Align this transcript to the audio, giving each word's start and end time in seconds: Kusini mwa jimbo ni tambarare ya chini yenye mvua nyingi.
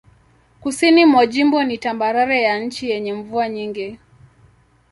Kusini 0.61 1.05
mwa 1.05 1.25
jimbo 1.25 1.63
ni 1.63 1.77
tambarare 1.77 2.41
ya 2.41 2.69
chini 2.69 2.91
yenye 2.91 3.13
mvua 3.13 3.49
nyingi. 3.49 3.97